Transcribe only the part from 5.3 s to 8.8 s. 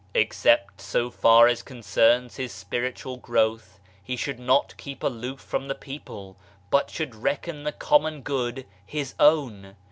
from the people, but should reckon the common good,